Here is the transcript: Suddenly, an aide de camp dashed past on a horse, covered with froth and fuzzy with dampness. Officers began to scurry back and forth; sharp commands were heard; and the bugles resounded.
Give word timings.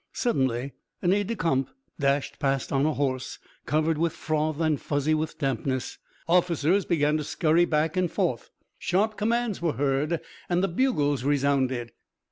Suddenly, 0.13 0.73
an 1.03 1.13
aide 1.13 1.27
de 1.27 1.35
camp 1.35 1.69
dashed 1.99 2.39
past 2.39 2.71
on 2.73 2.87
a 2.87 2.93
horse, 2.95 3.37
covered 3.67 3.99
with 3.99 4.13
froth 4.13 4.59
and 4.59 4.81
fuzzy 4.81 5.13
with 5.13 5.37
dampness. 5.37 5.99
Officers 6.27 6.85
began 6.85 7.17
to 7.17 7.23
scurry 7.23 7.65
back 7.65 7.95
and 7.95 8.11
forth; 8.11 8.49
sharp 8.79 9.15
commands 9.15 9.61
were 9.61 9.73
heard; 9.73 10.19
and 10.49 10.63
the 10.63 10.67
bugles 10.67 11.23
resounded. 11.23 11.91